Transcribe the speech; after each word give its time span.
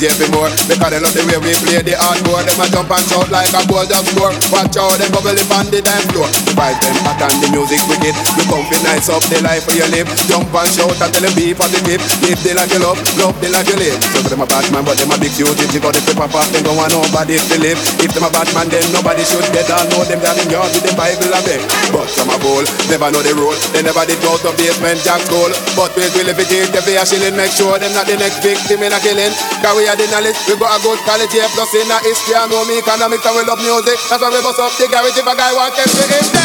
beg 0.00 0.29
more. 0.40 0.50
Because 0.64 0.90
they 0.90 1.00
love 1.00 1.12
the 1.12 1.22
way 1.28 1.38
we 1.44 1.52
play 1.68 1.80
the 1.84 1.94
hardcore. 2.00 2.40
Them 2.40 2.60
a 2.60 2.66
jump 2.72 2.88
and 2.88 3.04
shout 3.04 3.28
like 3.28 3.52
a 3.52 3.60
gold 3.68 3.92
of 3.92 4.04
score. 4.08 4.32
Watch 4.48 4.76
out, 4.80 4.96
them 4.96 5.12
bubble 5.12 5.36
up 5.36 5.52
on 5.52 5.68
the 5.68 5.84
dance 5.84 6.08
floor. 6.08 6.28
The 6.48 6.52
vibe 6.56 6.80
them 6.80 6.96
hot 7.04 7.20
and 7.20 7.36
the 7.44 7.48
music 7.52 7.82
wicked. 7.84 8.16
You 8.36 8.44
come 8.48 8.64
fi 8.72 8.76
nice 8.80 9.12
up 9.12 9.24
the 9.28 9.38
life 9.44 9.68
for 9.68 9.76
your 9.76 9.88
live. 9.92 10.08
Jump 10.24 10.48
and 10.48 10.70
shout 10.72 10.96
and 10.96 11.10
tell 11.12 11.24
them 11.24 11.34
be 11.36 11.52
positive. 11.52 12.00
Live 12.24 12.40
the 12.40 12.52
life 12.56 12.72
you 12.72 12.80
love, 12.80 13.00
love 13.20 13.36
the 13.44 13.48
life 13.52 13.68
you 13.68 13.76
live. 13.76 13.96
So 14.16 14.24
them 14.24 14.40
a 14.40 14.46
bad 14.48 14.66
man, 14.72 14.84
but 14.84 14.96
them 14.96 15.12
a 15.12 15.16
big 15.20 15.34
duty. 15.36 15.64
Because 15.68 15.94
the 15.96 16.02
paper 16.08 16.28
pop, 16.28 16.46
them 16.54 16.64
don't 16.64 16.78
want 16.78 16.92
nobody 16.94 17.36
to 17.36 17.56
live. 17.60 17.78
If 18.00 18.10
them 18.16 18.24
a 18.24 18.30
bad 18.32 18.48
man, 18.56 18.72
then 18.72 18.84
nobody 18.94 19.22
should 19.26 19.44
get 19.52 19.68
all 19.68 19.84
know 19.92 20.04
them 20.06 20.20
down 20.22 20.38
in 20.40 20.48
yard 20.48 20.70
with 20.72 20.86
the 20.86 20.94
Bible 20.96 21.32
a 21.32 21.40
beg. 21.44 21.60
But 21.90 22.06
some 22.08 22.30
a 22.30 22.36
bowl, 22.38 22.64
never 22.88 23.10
know 23.10 23.22
the 23.22 23.34
rule. 23.34 23.56
They 23.74 23.82
never 23.82 24.04
did 24.06 24.20
go 24.22 24.38
to 24.38 24.50
Basement 24.54 25.00
Jaxx 25.02 25.26
school. 25.26 25.50
But 25.74 25.94
we 25.98 26.06
will 26.14 26.30
if 26.30 26.38
it 26.38 26.50
is 26.50 26.70
the 26.70 26.80
a 26.94 27.02
shilling, 27.06 27.34
make 27.34 27.50
sure 27.50 27.78
them 27.78 27.90
not 27.94 28.06
the 28.06 28.14
next 28.18 28.42
victim 28.42 28.82
in 28.82 28.92
a 28.94 29.00
killing. 29.02 29.32
Cause 29.62 29.74
we 29.74 29.86
are 29.90 29.98
the 29.98 30.06
knowledge, 30.10 30.29
we 30.48 30.54
got 30.56 30.78
a 30.78 30.82
good 30.82 30.98
quality, 31.06 31.38
plus 31.54 31.74
in 31.74 31.90
a 31.90 31.98
history, 32.02 32.34
and 32.34 32.50
know 32.50 32.64
me 32.66 32.78
economics, 32.78 33.24
and 33.26 33.34
we 33.36 33.42
love 33.44 33.58
music. 33.58 33.98
That's 34.08 34.22
why 34.22 34.30
we 34.30 34.40
bust 34.42 34.60
up 34.60 34.72
the 34.78 34.86
garage 34.86 35.18
if 35.18 35.26
a 35.26 35.34
guy 35.34 35.52
want 35.54 35.74
them 35.74 35.88
to 35.88 36.04
him 36.06 36.26
dead. 36.32 36.39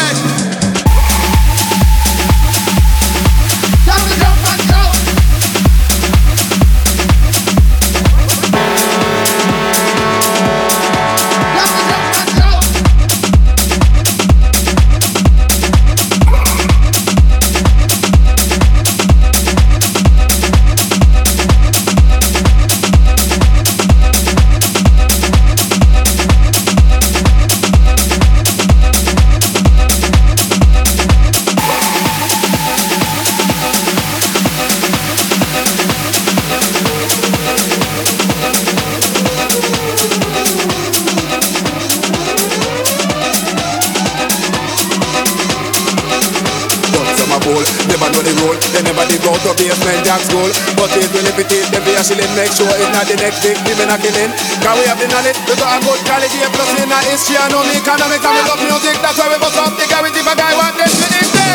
Make 52.36 52.52
sure 52.52 52.68
it's 52.68 52.92
not 52.92 53.08
the 53.08 53.16
next 53.16 53.40
victim 53.40 53.80
in 53.80 53.88
a 53.88 53.96
killing 53.96 54.28
Cause 54.60 54.76
we 54.76 54.84
have 54.84 55.00
the 55.00 55.08
knowledge? 55.08 55.40
We 55.48 55.56
got 55.56 55.72
a 55.72 55.80
good 55.80 56.00
quality 56.04 56.36
plus 56.52 56.68
in 56.76 56.92
a 56.92 56.98
history 57.08 57.40
I 57.40 57.48
know 57.48 57.64
me 57.64 57.80
economics 57.80 58.20
and 58.28 58.36
we 58.36 58.42
love 58.44 58.60
music. 58.60 59.00
That's 59.00 59.16
why 59.16 59.32
we 59.32 59.40
bust 59.40 59.56
up 59.56 59.72
the 59.72 59.88
if 59.88 60.26
a 60.28 60.34
guy 60.36 60.52
want 60.52 60.76
them 60.76 60.84
to 60.84 61.45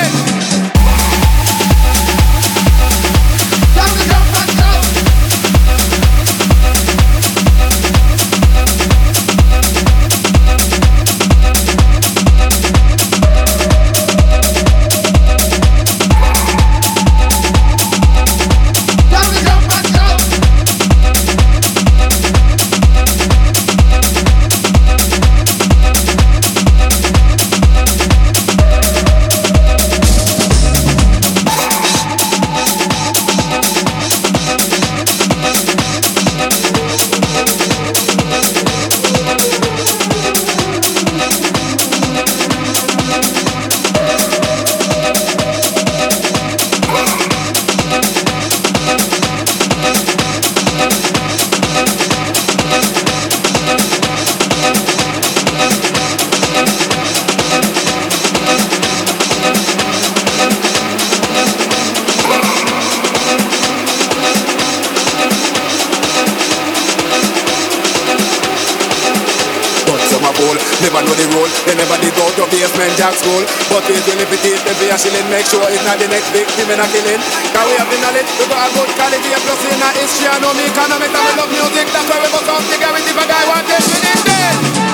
But 73.71 73.87
it 73.87 74.03
will 74.03 74.19
if 74.19 74.31
it 74.35 74.43
is, 74.51 74.59
then 74.67 74.75
be 74.83 74.91
a 74.91 74.99
shilling. 74.99 75.23
Make 75.31 75.47
sure 75.47 75.63
it's 75.71 75.79
not 75.87 75.95
the 75.95 76.11
next 76.11 76.27
victim 76.35 76.67
in 76.67 76.75
a 76.75 76.87
killing. 76.91 77.23
Cause 77.55 77.67
we 77.71 77.79
have 77.79 77.87
the 77.87 77.97
knowledge, 78.03 78.27
we 78.35 78.43
got 78.51 78.67
a 78.67 78.69
good 78.75 78.91
quality 78.99 79.31
A 79.31 79.39
plus 79.39 79.63
in 79.63 79.79
our 79.79 79.95
history, 79.95 80.27
I 80.27 80.39
know 80.39 80.51
me 80.53 80.67
economics 80.67 81.15
And 81.15 81.23
we 81.23 81.33
love 81.39 81.51
music, 81.51 81.87
that's 81.91 82.07
why 82.07 82.19
we 82.19 82.27
bust 82.31 82.51
off 82.51 82.63
the 82.67 82.77
guarantee 82.79 83.11
If 83.11 83.19
a 83.19 83.25
guy 83.27 83.43
want 83.47 83.67
this, 83.67 83.85
we 83.87 83.99
need 84.03 84.21
this 84.27 84.90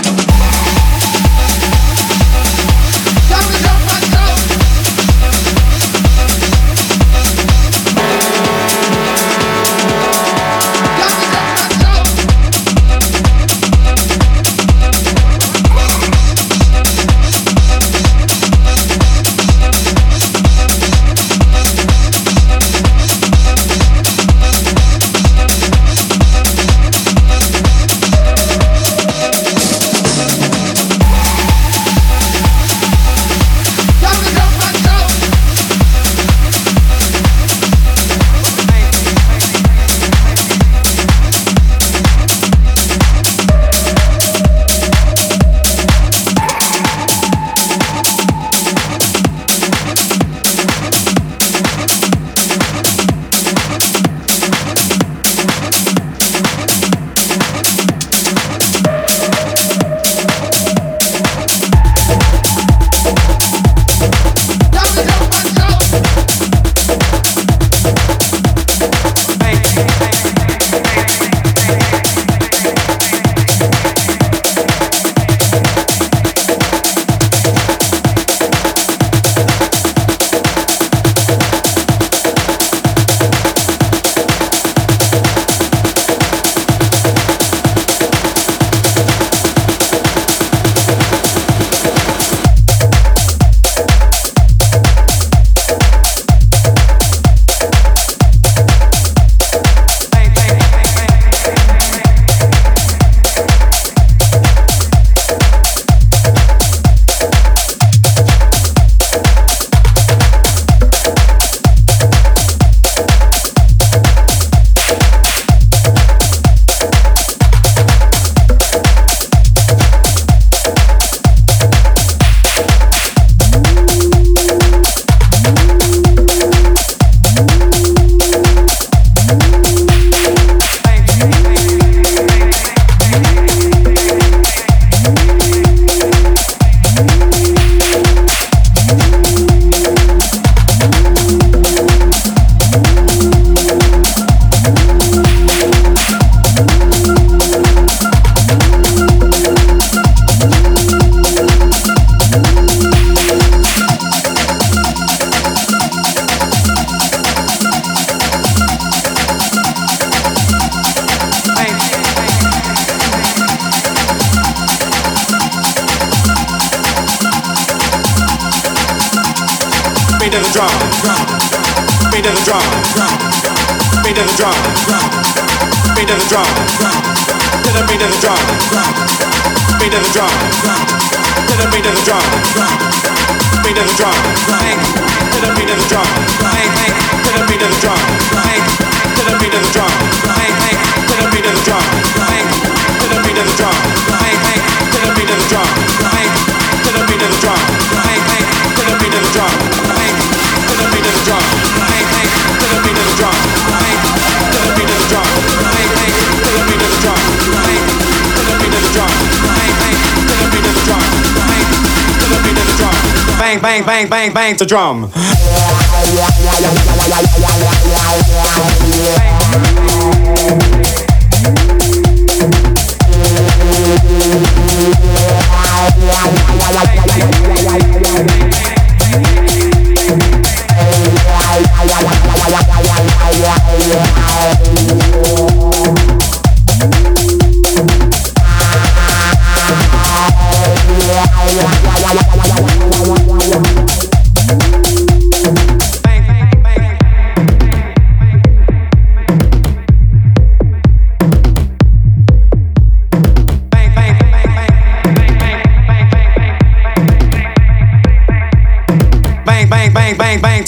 bang, 213.97 214.09
bang, 214.09 214.33
bang 214.33 214.55
to 214.57 214.65
drum. 214.65 215.09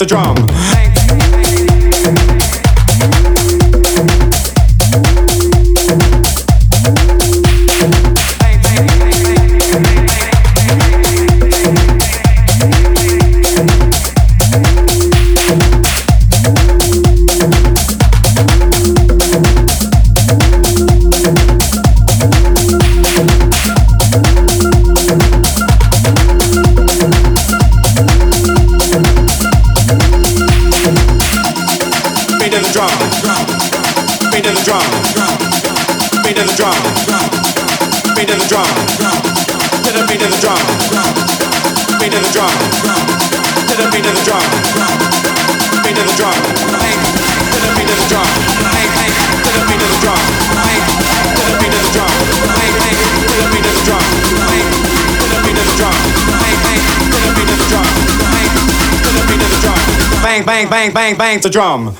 drum. 0.09 0.48
bang, 60.67 60.69
bang, 60.69 60.93
bang, 60.93 61.17
bang 61.17 61.39
the 61.41 61.49
drum. 61.49 61.95